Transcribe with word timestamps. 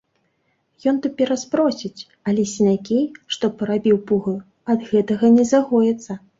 Ён 0.91 0.95
то 1.03 1.11
перапросіць, 1.19 2.01
але 2.33 2.47
сінякі, 2.55 2.99
што 3.37 3.53
парабіў 3.61 4.03
пугаю, 4.11 4.37
ад 4.73 4.91
гэтага 4.91 5.35
не 5.41 5.49
загояцца. 5.55 6.23